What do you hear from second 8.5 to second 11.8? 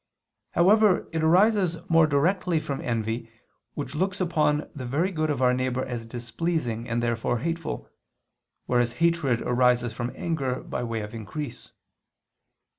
whereas hatred arises from anger by way of increase.